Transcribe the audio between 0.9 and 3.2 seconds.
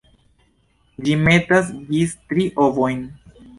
Ĝi metas gis tri ovojn.